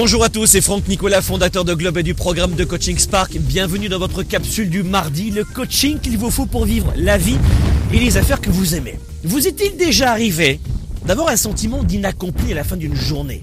Bonjour 0.00 0.22
à 0.22 0.28
tous, 0.28 0.46
c'est 0.46 0.60
Franck 0.60 0.86
Nicolas, 0.86 1.20
fondateur 1.20 1.64
de 1.64 1.74
Globe 1.74 1.98
et 1.98 2.04
du 2.04 2.14
programme 2.14 2.54
de 2.54 2.62
Coaching 2.62 2.96
Spark. 2.96 3.36
Bienvenue 3.36 3.88
dans 3.88 3.98
votre 3.98 4.22
capsule 4.22 4.70
du 4.70 4.84
mardi, 4.84 5.32
le 5.32 5.42
coaching 5.42 5.98
qu'il 5.98 6.16
vous 6.16 6.30
faut 6.30 6.46
pour 6.46 6.66
vivre 6.66 6.92
la 6.94 7.18
vie 7.18 7.36
et 7.92 7.98
les 7.98 8.16
affaires 8.16 8.40
que 8.40 8.48
vous 8.48 8.76
aimez. 8.76 8.96
Vous 9.24 9.48
est-il 9.48 9.76
déjà 9.76 10.12
arrivé 10.12 10.60
d'avoir 11.04 11.30
un 11.30 11.36
sentiment 11.36 11.82
d'inaccompli 11.82 12.52
à 12.52 12.54
la 12.54 12.62
fin 12.62 12.76
d'une 12.76 12.94
journée? 12.94 13.42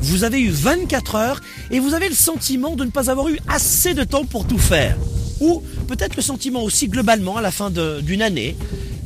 Vous 0.00 0.22
avez 0.22 0.40
eu 0.40 0.50
24 0.50 1.16
heures 1.16 1.40
et 1.72 1.80
vous 1.80 1.92
avez 1.92 2.08
le 2.08 2.14
sentiment 2.14 2.76
de 2.76 2.84
ne 2.84 2.90
pas 2.90 3.10
avoir 3.10 3.26
eu 3.26 3.40
assez 3.48 3.92
de 3.92 4.04
temps 4.04 4.24
pour 4.24 4.46
tout 4.46 4.58
faire. 4.58 4.96
Ou 5.40 5.60
peut-être 5.88 6.14
le 6.14 6.22
sentiment 6.22 6.62
aussi 6.62 6.86
globalement 6.86 7.36
à 7.36 7.42
la 7.42 7.50
fin 7.50 7.72
d'une 7.72 8.22
année 8.22 8.56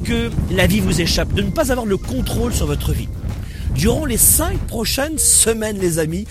que 0.04 0.30
la 0.50 0.66
vie 0.66 0.80
vous 0.80 1.00
échappe, 1.00 1.32
de 1.32 1.40
ne 1.40 1.50
pas 1.50 1.72
avoir 1.72 1.86
le 1.86 1.96
contrôle 1.96 2.52
sur 2.52 2.66
votre 2.66 2.92
vie. 2.92 3.08
Durant 3.74 4.04
les 4.04 4.18
5 4.18 4.58
prochaines 4.66 5.16
semaines 5.16 5.78
les 5.78 5.98
amis, 5.98 6.26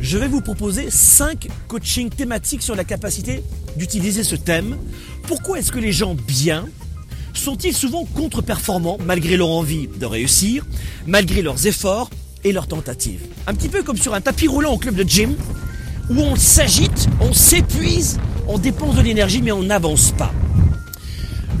je 0.00 0.18
vais 0.18 0.28
vous 0.28 0.40
proposer 0.40 0.90
5 0.90 1.48
coachings 1.68 2.10
thématiques 2.10 2.62
sur 2.62 2.74
la 2.74 2.84
capacité 2.84 3.42
d'utiliser 3.76 4.24
ce 4.24 4.34
thème. 4.34 4.76
Pourquoi 5.24 5.58
est-ce 5.58 5.72
que 5.72 5.78
les 5.78 5.92
gens 5.92 6.14
bien 6.14 6.66
sont-ils 7.34 7.74
souvent 7.74 8.04
contre-performants 8.04 8.98
malgré 9.04 9.36
leur 9.36 9.50
envie 9.50 9.88
de 9.88 10.06
réussir, 10.06 10.66
malgré 11.06 11.42
leurs 11.42 11.66
efforts 11.66 12.10
et 12.44 12.52
leurs 12.52 12.66
tentatives? 12.66 13.20
Un 13.46 13.54
petit 13.54 13.68
peu 13.68 13.82
comme 13.82 13.96
sur 13.96 14.14
un 14.14 14.20
tapis 14.20 14.48
roulant 14.48 14.72
au 14.72 14.78
club 14.78 14.94
de 14.94 15.08
gym, 15.08 15.34
où 16.08 16.20
on 16.20 16.34
s'agite, 16.34 17.08
on 17.20 17.32
s'épuise, 17.32 18.18
on 18.48 18.58
dépense 18.58 18.96
de 18.96 19.02
l'énergie 19.02 19.42
mais 19.42 19.52
on 19.52 19.62
n'avance 19.62 20.12
pas. 20.12 20.32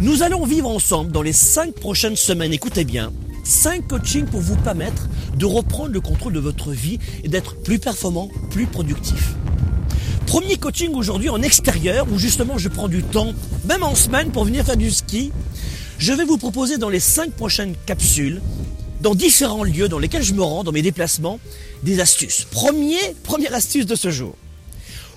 Nous 0.00 0.22
allons 0.22 0.46
vivre 0.46 0.70
ensemble 0.70 1.12
dans 1.12 1.22
les 1.22 1.34
5 1.34 1.74
prochaines 1.74 2.16
semaines, 2.16 2.54
écoutez 2.54 2.84
bien, 2.84 3.12
5 3.44 3.86
coachings 3.86 4.24
pour 4.24 4.40
vous 4.40 4.56
permettre 4.56 5.08
de 5.40 5.46
reprendre 5.46 5.90
le 5.90 6.02
contrôle 6.02 6.34
de 6.34 6.38
votre 6.38 6.70
vie 6.70 6.98
et 7.24 7.28
d'être 7.28 7.56
plus 7.56 7.78
performant, 7.78 8.28
plus 8.50 8.66
productif. 8.66 9.34
Premier 10.26 10.56
coaching 10.56 10.92
aujourd'hui 10.94 11.30
en 11.30 11.40
extérieur 11.40 12.06
où 12.12 12.18
justement 12.18 12.58
je 12.58 12.68
prends 12.68 12.88
du 12.88 13.02
temps, 13.02 13.32
même 13.64 13.82
en 13.82 13.94
semaine 13.94 14.30
pour 14.30 14.44
venir 14.44 14.66
faire 14.66 14.76
du 14.76 14.90
ski. 14.90 15.32
Je 15.98 16.12
vais 16.12 16.24
vous 16.24 16.36
proposer 16.36 16.76
dans 16.76 16.90
les 16.90 17.00
5 17.00 17.32
prochaines 17.32 17.74
capsules, 17.86 18.42
dans 19.00 19.14
différents 19.14 19.64
lieux 19.64 19.88
dans 19.88 19.98
lesquels 19.98 20.22
je 20.22 20.34
me 20.34 20.42
rends, 20.42 20.62
dans 20.62 20.72
mes 20.72 20.82
déplacements, 20.82 21.40
des 21.82 22.00
astuces. 22.00 22.46
Premier, 22.50 23.00
première 23.22 23.54
astuce 23.54 23.86
de 23.86 23.94
ce 23.94 24.10
jour. 24.10 24.36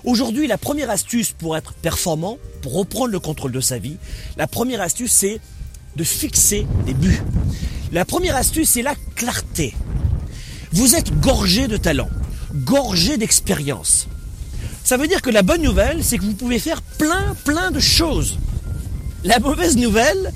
Aujourd'hui, 0.04 0.46
la 0.46 0.56
première 0.56 0.88
astuce 0.88 1.32
pour 1.32 1.54
être 1.54 1.74
performant, 1.74 2.38
pour 2.62 2.72
reprendre 2.72 3.12
le 3.12 3.20
contrôle 3.20 3.52
de 3.52 3.60
sa 3.60 3.76
vie, 3.76 3.98
la 4.38 4.46
première 4.46 4.80
astuce 4.80 5.12
c'est 5.12 5.38
de 5.96 6.04
fixer 6.04 6.66
des 6.86 6.94
buts. 6.94 7.22
La 7.92 8.06
première 8.06 8.36
astuce, 8.36 8.70
c'est 8.70 8.82
la 8.82 8.94
clarté. 9.14 9.74
Vous 10.74 10.96
êtes 10.96 11.20
gorgé 11.20 11.68
de 11.68 11.76
talent, 11.76 12.10
gorgé 12.52 13.16
d'expérience. 13.16 14.08
Ça 14.82 14.96
veut 14.96 15.06
dire 15.06 15.22
que 15.22 15.30
la 15.30 15.42
bonne 15.42 15.62
nouvelle, 15.62 16.02
c'est 16.02 16.18
que 16.18 16.24
vous 16.24 16.34
pouvez 16.34 16.58
faire 16.58 16.82
plein, 16.82 17.36
plein 17.44 17.70
de 17.70 17.78
choses. 17.78 18.38
La 19.22 19.38
mauvaise 19.38 19.76
nouvelle, 19.76 20.32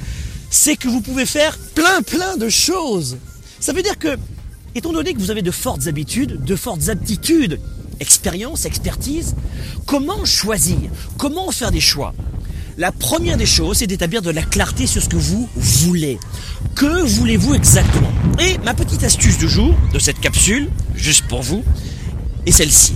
c'est 0.48 0.77
que 0.77 0.86
vous 0.86 1.00
pouvez 1.00 1.27
faire 1.27 1.58
plein, 1.75 2.03
plein 2.03 2.36
de 2.36 2.48
choses. 2.48 3.17
Ça 3.58 3.72
veut 3.72 3.83
dire 3.83 3.98
que, 3.98 4.17
étant 4.77 4.92
donné 4.92 5.12
que 5.12 5.19
vous 5.19 5.33
avez 5.33 5.42
de 5.42 5.50
fortes 5.50 5.89
habitudes, 5.89 6.45
de 6.45 6.55
fortes 6.55 6.89
aptitudes, 6.89 7.61
expérience, 7.98 8.64
expertise, 8.64 9.34
comment 9.86 10.25
choisir? 10.25 10.89
Comment 11.17 11.50
faire 11.50 11.73
des 11.73 11.80
choix? 11.80 12.14
La 12.78 12.92
première 12.92 13.36
des 13.36 13.44
choses, 13.44 13.78
c'est 13.78 13.88
d'établir 13.88 14.22
de 14.22 14.30
la 14.30 14.42
clarté 14.42 14.86
sur 14.86 15.02
ce 15.02 15.08
que 15.08 15.16
vous 15.16 15.48
voulez. 15.56 16.16
Que 16.76 17.02
voulez-vous 17.02 17.54
exactement? 17.54 18.12
Et 18.38 18.56
ma 18.58 18.72
petite 18.72 19.02
astuce 19.02 19.36
du 19.36 19.48
jour, 19.48 19.74
de 19.92 19.98
cette 19.98 20.20
capsule, 20.20 20.70
juste 20.94 21.26
pour 21.26 21.42
vous, 21.42 21.64
est 22.46 22.52
celle-ci. 22.52 22.94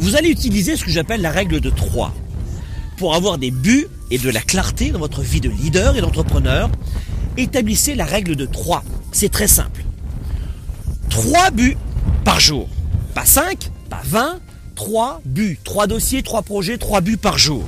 Vous 0.00 0.16
allez 0.16 0.30
utiliser 0.30 0.76
ce 0.76 0.84
que 0.84 0.90
j'appelle 0.90 1.22
la 1.22 1.30
règle 1.30 1.60
de 1.60 1.70
3. 1.70 2.12
Pour 2.96 3.14
avoir 3.14 3.38
des 3.38 3.52
buts 3.52 3.86
et 4.10 4.18
de 4.18 4.30
la 4.30 4.40
clarté 4.40 4.90
dans 4.90 4.98
votre 4.98 5.22
vie 5.22 5.40
de 5.40 5.48
leader 5.48 5.96
et 5.96 6.00
d'entrepreneur, 6.00 6.68
établissez 7.36 7.94
la 7.94 8.06
règle 8.06 8.34
de 8.34 8.46
3. 8.46 8.82
C'est 9.12 9.30
très 9.30 9.48
simple. 9.48 9.84
3 11.10 11.52
buts 11.52 11.76
par 12.24 12.40
jour. 12.40 12.68
Pas 13.14 13.24
5, 13.24 13.70
pas 13.88 14.02
20, 14.04 14.40
3 14.74 15.22
buts. 15.24 15.60
3 15.62 15.86
dossiers, 15.86 16.24
3 16.24 16.42
projets, 16.42 16.78
3 16.78 17.00
buts 17.00 17.16
par 17.16 17.38
jour. 17.38 17.64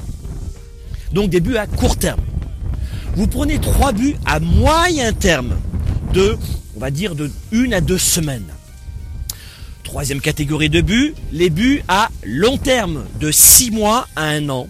Donc 1.12 1.30
des 1.30 1.40
buts 1.40 1.56
à 1.56 1.66
court 1.66 1.96
terme. 1.96 2.20
Vous 3.14 3.26
prenez 3.26 3.58
trois 3.58 3.92
buts 3.92 4.16
à 4.26 4.40
moyen 4.40 5.12
terme 5.12 5.56
de, 6.12 6.36
on 6.76 6.80
va 6.80 6.90
dire, 6.90 7.14
de 7.14 7.30
une 7.52 7.72
à 7.72 7.80
deux 7.80 7.98
semaines. 7.98 8.46
Troisième 9.84 10.20
catégorie 10.20 10.68
de 10.68 10.80
buts, 10.80 11.14
les 11.32 11.48
buts 11.48 11.82
à 11.88 12.10
long 12.24 12.58
terme, 12.58 13.04
de 13.20 13.30
six 13.30 13.70
mois 13.70 14.08
à 14.16 14.24
un 14.24 14.48
an. 14.48 14.68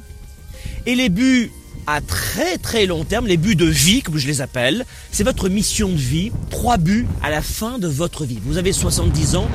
Et 0.86 0.94
les 0.94 1.08
buts 1.08 1.50
à 1.86 2.00
très 2.00 2.58
très 2.58 2.86
long 2.86 3.04
terme, 3.04 3.26
les 3.26 3.36
buts 3.36 3.56
de 3.56 3.64
vie, 3.64 4.03
comme 4.03 4.18
je 4.18 4.26
les 4.26 4.41
appelle, 4.41 4.84
c'est 5.10 5.24
votre 5.24 5.48
mission 5.48 5.88
de 5.88 5.94
vie, 5.94 6.32
trois 6.50 6.76
buts 6.76 7.06
à 7.22 7.30
la 7.30 7.42
fin 7.42 7.78
de 7.78 7.88
votre 7.88 8.24
vie. 8.24 8.38
Vous 8.44 8.58
avez 8.58 8.72
70 8.72 9.36
ans, 9.36 9.48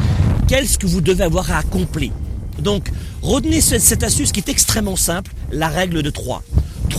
qu'est-ce 0.48 0.78
que 0.78 0.88
vous 0.88 1.02
devez 1.02 1.24
avoir 1.24 1.52
à 1.52 1.58
accomplir? 1.58 2.12
Donc, 2.60 2.90
retenez 3.22 3.62
cette 3.62 4.04
astuce 4.04 4.32
qui 4.32 4.40
est 4.40 4.50
extrêmement 4.50 4.96
simple, 4.96 5.32
la 5.52 5.68
règle 5.68 6.04
de 6.04 6.10
3. 6.10 6.44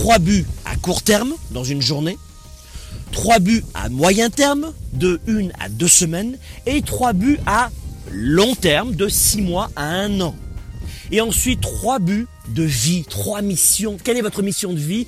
3 0.03 0.19
buts 0.19 0.45
à 0.65 0.75
court 0.75 1.01
terme 1.01 1.33
dans 1.51 1.63
une 1.63 1.81
journée, 1.81 2.17
3 3.13 3.39
buts 3.39 3.63
à 3.73 3.87
moyen 3.87 4.29
terme 4.29 4.73
de 4.91 5.21
1 5.29 5.47
à 5.61 5.69
2 5.69 5.87
semaines 5.87 6.37
et 6.65 6.81
3 6.81 7.13
buts 7.13 7.39
à 7.45 7.71
long 8.11 8.53
terme 8.53 8.95
de 8.95 9.07
6 9.07 9.41
mois 9.41 9.71
à 9.77 9.85
1 9.85 10.19
an. 10.19 10.35
Et 11.11 11.21
ensuite 11.21 11.61
3 11.61 11.99
buts 11.99 12.27
de 12.49 12.63
vie, 12.63 13.05
3 13.09 13.41
missions. 13.41 13.97
Quelle 14.03 14.17
est 14.17 14.21
votre 14.21 14.41
mission 14.41 14.73
de 14.73 14.77
vie? 14.77 15.07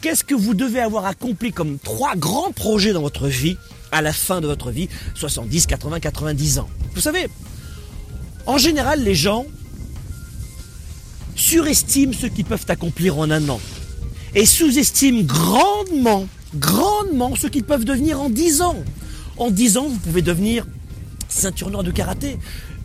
Qu'est-ce 0.00 0.24
que 0.24 0.34
vous 0.34 0.54
devez 0.54 0.80
avoir 0.80 1.06
accompli 1.06 1.52
comme 1.52 1.78
3 1.78 2.16
grands 2.16 2.50
projets 2.50 2.92
dans 2.92 3.02
votre 3.02 3.28
vie 3.28 3.56
à 3.92 4.02
la 4.02 4.12
fin 4.12 4.40
de 4.40 4.48
votre 4.48 4.72
vie, 4.72 4.88
70, 5.14 5.66
80, 5.66 6.00
90 6.00 6.58
ans? 6.58 6.68
Vous 6.96 7.00
savez, 7.00 7.28
en 8.46 8.58
général 8.58 9.04
les 9.04 9.14
gens 9.14 9.46
surestiment 11.36 12.12
ce 12.12 12.26
qu'ils 12.26 12.44
peuvent 12.44 12.66
accomplir 12.66 13.20
en 13.20 13.30
un 13.30 13.48
an 13.48 13.60
et 14.34 14.46
sous-estiment 14.46 15.22
grandement, 15.22 16.26
grandement 16.54 17.34
ce 17.36 17.46
qu'ils 17.46 17.64
peuvent 17.64 17.84
devenir 17.84 18.20
en 18.20 18.30
10 18.30 18.62
ans. 18.62 18.76
En 19.36 19.50
10 19.50 19.76
ans, 19.76 19.88
vous 19.88 19.98
pouvez 19.98 20.22
devenir 20.22 20.66
ceinture 21.28 21.70
noire 21.70 21.82
de 21.82 21.90
karaté, 21.90 22.38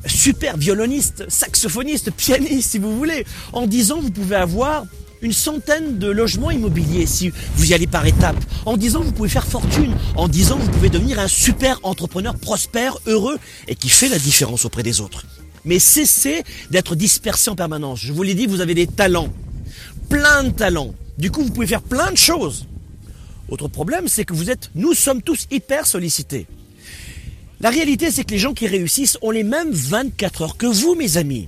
super 0.06 0.58
violoniste, 0.58 1.26
saxophoniste, 1.30 2.12
pianiste 2.12 2.72
si 2.72 2.80
vous 2.80 2.96
voulez. 2.98 3.26
En 3.54 3.68
10 3.68 3.92
ans, 3.92 4.00
vous 4.02 4.12
pouvez 4.12 4.36
avoir 4.36 4.86
une 5.22 5.34
centaine 5.34 5.98
de 5.98 6.10
logements 6.10 6.52
immobiliers 6.52 7.06
si 7.06 7.32
vous 7.56 7.72
y 7.72 7.74
allez 7.74 7.88
par 7.88 8.06
étapes. 8.06 8.38
En 8.66 8.78
10 8.78 8.98
ans, 8.98 9.02
vous 9.02 9.12
pouvez 9.12 9.30
faire 9.30 9.48
fortune. 9.48 9.96
En 10.16 10.28
10 10.28 10.52
ans, 10.52 10.58
vous 10.58 10.70
pouvez 10.70 10.90
devenir 10.90 11.20
un 11.20 11.28
super 11.28 11.80
entrepreneur 11.84 12.36
prospère, 12.36 12.98
heureux 13.08 13.38
et 13.68 13.76
qui 13.76 13.90
fait 13.90 14.10
la 14.10 14.20
différence 14.20 14.66
auprès 14.66 14.84
des 14.84 15.02
autres. 15.02 15.26
Mais 15.66 15.80
cessez 15.80 16.44
d'être 16.72 16.96
dispersé 16.96 17.50
en 17.50 17.56
permanence. 17.56 18.00
Je 18.00 18.14
vous 18.14 18.24
l'ai 18.24 18.36
dit, 18.36 18.46
vous 18.46 18.62
avez 18.62 18.74
des 18.74 18.88
talents. 18.88 19.34
Plein 20.10 20.44
de 20.44 20.50
talents. 20.50 20.94
Du 21.18 21.32
coup, 21.32 21.44
vous 21.44 21.52
pouvez 21.52 21.68
faire 21.68 21.82
plein 21.82 22.12
de 22.12 22.18
choses. 22.18 22.68
Autre 23.50 23.68
problème, 23.68 24.08
c'est 24.08 24.26
que 24.26 24.34
vous 24.34 24.50
êtes, 24.50 24.70
nous 24.76 24.94
sommes 24.94 25.22
tous 25.22 25.48
hyper 25.52 25.86
sollicités. 25.86 26.48
La 27.60 27.70
réalité, 27.70 28.12
c'est 28.12 28.24
que 28.24 28.32
les 28.32 28.38
gens 28.38 28.54
qui 28.54 28.68
réussissent 28.68 29.18
ont 29.22 29.32
les 29.32 29.44
mêmes 29.44 29.72
24 29.72 30.42
heures 30.44 30.58
que 30.58 30.68
vous, 30.68 30.96
mes 30.96 31.18
amis. 31.18 31.48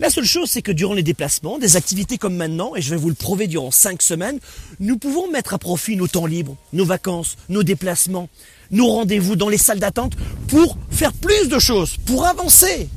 La 0.00 0.08
seule 0.08 0.24
chose, 0.24 0.50
c'est 0.50 0.62
que 0.62 0.72
durant 0.72 0.94
les 0.94 1.02
déplacements, 1.02 1.58
des 1.58 1.76
activités 1.76 2.16
comme 2.16 2.34
maintenant, 2.34 2.74
et 2.74 2.80
je 2.80 2.90
vais 2.90 2.96
vous 2.96 3.10
le 3.10 3.14
prouver 3.14 3.46
durant 3.46 3.70
5 3.70 4.00
semaines, 4.00 4.40
nous 4.80 4.96
pouvons 4.96 5.30
mettre 5.30 5.52
à 5.52 5.58
profit 5.58 5.96
nos 5.96 6.08
temps 6.08 6.24
libres, 6.24 6.56
nos 6.72 6.86
vacances, 6.86 7.36
nos 7.50 7.62
déplacements, 7.62 8.30
nos 8.70 8.88
rendez-vous 8.88 9.36
dans 9.36 9.50
les 9.50 9.58
salles 9.58 9.78
d'attente 9.78 10.14
pour 10.48 10.78
faire 10.90 11.12
plus 11.12 11.48
de 11.48 11.58
choses, 11.58 11.96
pour 12.06 12.26
avancer. 12.26 12.88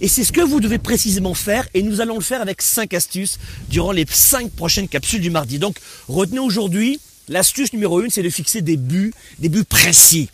Et 0.00 0.08
c'est 0.08 0.24
ce 0.24 0.32
que 0.32 0.40
vous 0.40 0.60
devez 0.60 0.78
précisément 0.78 1.34
faire 1.34 1.68
et 1.74 1.82
nous 1.82 2.00
allons 2.00 2.16
le 2.16 2.22
faire 2.22 2.40
avec 2.40 2.62
5 2.62 2.92
astuces 2.94 3.38
durant 3.68 3.92
les 3.92 4.06
5 4.08 4.50
prochaines 4.50 4.88
capsules 4.88 5.20
du 5.20 5.30
mardi. 5.30 5.58
Donc 5.58 5.76
retenez 6.08 6.38
aujourd'hui, 6.38 7.00
l'astuce 7.28 7.72
numéro 7.72 8.00
1, 8.00 8.08
c'est 8.10 8.22
de 8.22 8.30
fixer 8.30 8.62
des 8.62 8.76
buts, 8.76 9.12
des 9.38 9.48
buts 9.48 9.64
précis 9.64 10.28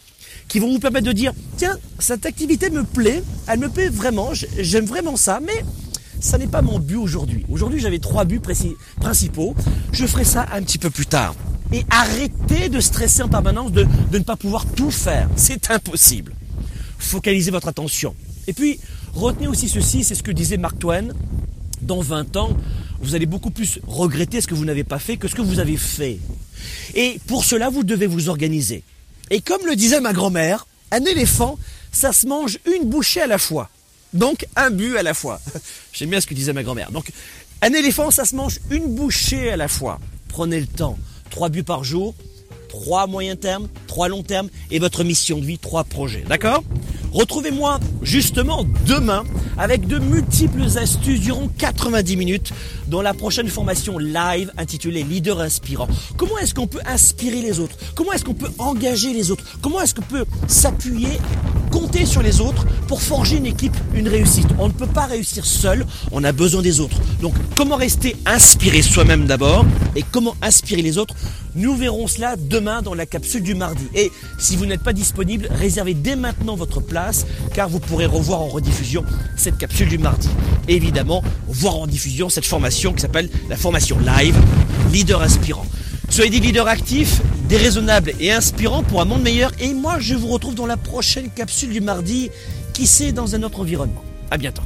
qui 0.49 0.59
vont 0.59 0.71
vous 0.71 0.79
permettre 0.79 1.07
de 1.07 1.13
dire, 1.13 1.33
tiens, 1.57 1.79
cette 1.99 2.27
activité 2.27 2.69
me 2.69 2.85
plaît, 2.85 3.23
elle 3.47 3.59
me 3.59 3.69
plaît 3.69 3.89
vraiment, 3.89 4.33
j'aime 4.59 4.85
vraiment 4.85 5.17
ça, 5.17 5.41
mais 5.41 5.65
ça 6.21 6.39
n'est 6.39 6.47
pas 6.47 6.63
mon 6.63 6.79
but 6.79 6.97
aujourd'hui. 6.97 7.45
Aujourd'hui, 7.51 7.81
j'avais 7.81 7.99
trois 7.99 8.25
buts 8.25 8.41
principaux. 9.01 9.55
Je 9.93 10.07
ferai 10.07 10.25
ça 10.25 10.47
un 10.53 10.63
petit 10.63 10.79
peu 10.79 10.91
plus 10.91 11.07
tard. 11.07 11.35
Et 11.73 11.85
arrêtez 11.91 12.69
de 12.69 12.81
stresser 12.81 13.23
en 13.23 13.29
permanence 13.29 13.73
de 13.73 13.87
ne 14.13 14.19
pas 14.19 14.37
pouvoir 14.37 14.67
tout 14.67 14.91
faire. 14.91 15.29
C'est 15.37 15.71
impossible. 15.71 16.35
Focalisez 16.99 17.51
votre 17.51 17.69
attention. 17.69 18.15
Et 18.47 18.53
puis, 18.53 18.79
retenez 19.15 19.47
aussi 19.47 19.69
ceci, 19.69 20.05
c'est 20.05 20.15
ce 20.15 20.23
que 20.23 20.31
disait 20.31 20.57
Mark 20.57 20.79
Twain. 20.79 21.09
Dans 21.81 22.01
20 22.01 22.37
ans, 22.37 22.57
vous 23.01 23.15
allez 23.15 23.27
beaucoup 23.27 23.51
plus 23.51 23.81
regretter 23.87 24.41
ce 24.41 24.47
que 24.47 24.55
vous 24.55 24.65
n'avez 24.65 24.85
pas 24.85 24.99
fait 24.99 25.17
que 25.17 25.27
ce 25.27 25.35
que 25.35 25.43
vous 25.43 25.59
avez 25.59 25.77
fait. 25.77 26.19
Et 26.95 27.19
pour 27.27 27.45
cela, 27.45 27.71
vous 27.71 27.83
devez 27.83 28.07
vous 28.07 28.29
organiser. 28.29 28.85
Et 29.31 29.41
comme 29.41 29.67
le 29.67 29.75
disait 29.75 30.01
ma 30.01 30.13
grand-mère, 30.13 30.67
un 30.93 31.05
éléphant, 31.05 31.59
ça 31.91 32.13
se 32.13 32.27
mange 32.27 32.59
une 32.67 32.89
bouchée 32.89 33.21
à 33.21 33.27
la 33.27 33.39
fois. 33.39 33.69
Donc 34.13 34.47
un 34.57 34.71
but 34.71 34.97
à 34.97 35.03
la 35.03 35.15
fois. 35.15 35.41
J'aime 35.93 36.11
bien 36.11 36.21
ce 36.21 36.27
que 36.27 36.35
disait 36.35 36.53
ma 36.53 36.63
grand-mère. 36.63 36.93
Donc 36.93 37.11
un 37.63 37.73
éléphant, 37.73 38.11
ça 38.11 38.25
se 38.25 38.37
mange 38.37 38.61
une 38.71 38.95
bouchée 38.95 39.51
à 39.51 39.57
la 39.57 39.69
fois. 39.69 39.99
Prenez 40.29 40.61
le 40.61 40.67
temps. 40.67 40.99
Trois 41.31 41.49
buts 41.49 41.63
par 41.63 41.83
jour, 41.83 42.15
trois 42.69 43.07
moyens 43.07 43.41
termes, 43.41 43.69
trois 43.87 44.09
longs 44.09 44.23
termes 44.23 44.49
et 44.71 44.79
votre 44.79 45.03
mission 45.03 45.39
de 45.39 45.47
vie, 45.47 45.59
trois 45.59 45.85
projets. 45.85 46.25
D'accord? 46.29 46.63
Retrouvez-moi 47.13 47.79
justement 48.03 48.65
demain 48.87 49.25
avec 49.59 49.87
de 49.87 49.99
multiples 49.99 50.79
astuces 50.79 51.21
durant 51.21 51.49
90 51.59 52.17
minutes 52.17 52.53
dans 52.89 53.03
la 53.03 53.13
prochaine 53.13 53.49
formation 53.49 53.99
live 53.99 54.51
intitulée 54.57 55.03
Leader 55.03 55.41
inspirant. 55.41 55.89
Comment 56.17 56.39
est-ce 56.39 56.55
qu'on 56.55 56.67
peut 56.67 56.81
inspirer 56.87 57.43
les 57.43 57.61
autres? 57.61 57.77
Comment 57.95 58.13
est-ce 58.13 58.25
qu'on 58.25 58.35
peut 58.35 58.51
engager 58.59 59.13
les 59.13 59.31
autres? 59.31 59.45
Comment 59.61 59.83
est-ce 59.83 59.95
qu'on 59.95 60.03
peut 60.03 60.25
s'appuyer, 60.47 61.19
compter 61.73 62.07
sur 62.07 62.23
les 62.23 62.41
autres 62.41 62.67
pour 62.87 63.03
forger 63.03 63.39
une 63.39 63.47
équipe, 63.47 63.77
une 63.95 64.07
réussite 64.07 64.47
On 64.59 64.69
ne 64.69 64.73
peut 64.73 64.87
pas 64.87 65.07
réussir 65.07 65.45
seul, 65.45 65.87
on 66.13 66.23
a 66.23 66.31
besoin 66.31 66.63
des 66.63 66.79
autres. 66.79 66.99
Donc 67.21 67.35
comment 67.57 67.77
rester 67.77 68.15
inspiré 68.27 68.83
soi-même 68.83 69.25
d'abord 69.25 69.65
et 69.97 70.05
comment 70.13 70.37
inspirer 70.43 70.83
les 70.83 70.99
autres? 70.99 71.15
Nous 71.55 71.75
verrons 71.75 72.07
cela 72.07 72.37
demain 72.37 72.83
dans 72.83 72.95
la 72.95 73.07
capsule 73.07 73.43
du 73.43 73.55
mardi. 73.55 73.85
Et 73.95 74.13
si 74.39 74.57
vous 74.57 74.67
n'êtes 74.67 74.83
pas 74.83 74.93
disponible, 74.93 75.49
réservez 75.51 75.95
dès 75.95 76.15
maintenant 76.15 76.55
votre 76.55 76.81
place 76.81 77.27
car 77.55 77.69
vous 77.69 77.81
pourrez 77.81 78.07
revoir 78.07 78.41
en 78.41 78.49
rediffusion 78.49 79.05
cette 79.37 79.59
capsule 79.59 79.89
du 79.89 79.99
mardi. 79.99 80.29
Évidemment, 80.69 81.23
voir 81.49 81.77
en 81.77 81.87
diffusion 81.87 82.29
cette 82.29 82.47
formation 82.47 82.93
qui 82.93 83.01
s'appelle 83.01 83.31
la 83.49 83.57
formation 83.57 83.99
live 83.99 84.37
Leader 84.93 85.23
Inspirant. 85.23 85.67
Soyez 86.11 86.29
des 86.31 86.41
leaders 86.41 86.69
actifs, 86.69 87.23
déraisonnables 87.53 88.15
et 88.19 88.33
inspirants 88.33 88.83
pour 88.83 89.03
un 89.03 89.05
monde 89.05 89.21
meilleur. 89.21 89.53
Et 89.61 89.75
moi, 89.75 89.99
je 89.99 90.15
vous 90.15 90.29
retrouve 90.29 90.55
dans 90.55 90.65
la 90.65 90.79
prochaine 90.79 91.29
capsule 91.29 91.69
du 91.69 91.83
mardi, 91.83 92.31
qui 92.73 92.87
sait 92.87 93.13
dans 93.13 93.35
un 93.35 93.43
autre 93.43 93.61
environnement. 93.61 94.03
À 94.31 94.39
bientôt. 94.39 94.63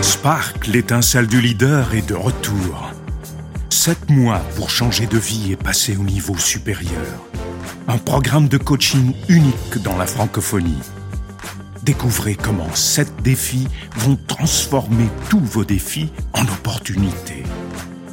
Spark, 0.00 0.68
l'étincelle 0.68 1.26
du 1.26 1.40
leader, 1.40 1.92
est 1.92 2.08
de 2.08 2.14
retour. 2.14 2.92
Sept 3.68 4.10
mois 4.10 4.38
pour 4.54 4.70
changer 4.70 5.06
de 5.06 5.18
vie 5.18 5.50
et 5.50 5.56
passer 5.56 5.96
au 5.96 6.04
niveau 6.04 6.38
supérieur 6.38 7.04
un 7.88 7.98
programme 7.98 8.46
de 8.46 8.58
coaching 8.58 9.12
unique 9.28 9.82
dans 9.82 9.96
la 9.96 10.06
francophonie. 10.06 10.78
Découvrez 11.82 12.36
comment 12.36 12.72
sept 12.74 13.10
défis 13.24 13.66
vont 13.96 14.16
transformer 14.28 15.08
tous 15.30 15.40
vos 15.40 15.64
défis 15.64 16.12
en 16.32 16.42
opportunités. 16.42 17.42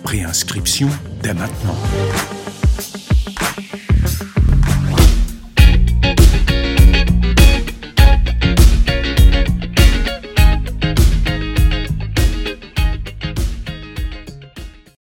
Préinscription 0.03 0.89
dès 1.21 1.33
maintenant. 1.33 1.75